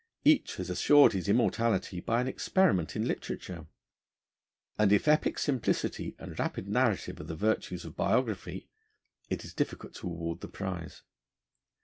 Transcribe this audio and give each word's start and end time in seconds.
Each 0.25 0.55
has 0.55 0.71
assured 0.71 1.13
his 1.13 1.29
immortality 1.29 1.99
by 1.99 2.21
an 2.21 2.27
experiment 2.27 2.95
in 2.95 3.05
literature; 3.07 3.67
and 4.79 4.91
if 4.91 5.07
epic 5.07 5.37
simplicity 5.37 6.15
and 6.17 6.39
rapid 6.39 6.67
narrative 6.67 7.19
are 7.21 7.25
the 7.25 7.35
virtues 7.35 7.85
of 7.85 7.95
biography, 7.95 8.67
it 9.29 9.45
is 9.45 9.53
difficult 9.53 9.93
to 9.97 10.07
award 10.07 10.41
the 10.41 10.47
prize. 10.47 11.03